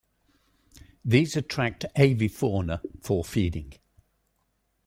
[1.05, 3.73] These attract avifauna for feeding.